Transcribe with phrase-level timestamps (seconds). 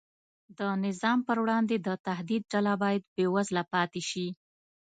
[0.57, 4.27] د نظام پر وړاندې د تهدید ډله باید بېوزله پاتې شي.